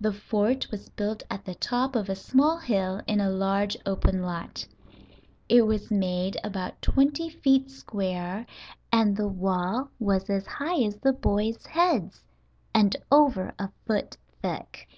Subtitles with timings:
[0.00, 4.22] The fort was built at the top of a small hill in a large open
[4.22, 4.66] lot.
[5.46, 8.46] It was made about twenty feet square
[8.90, 12.24] and the wall was as high as the boys' heads
[12.74, 14.88] and over a foot thick.